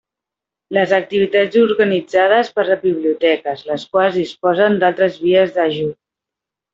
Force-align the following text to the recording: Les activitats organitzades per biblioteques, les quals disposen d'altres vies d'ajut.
Les 0.75 0.91
activitats 0.97 1.57
organitzades 1.65 2.49
per 2.57 2.65
biblioteques, 2.87 3.61
les 3.73 3.85
quals 3.97 4.17
disposen 4.21 4.79
d'altres 4.85 5.21
vies 5.27 5.55
d'ajut. 5.59 5.93